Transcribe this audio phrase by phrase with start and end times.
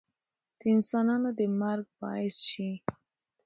[0.59, 2.71] د انسانانو د مرګ باعث شي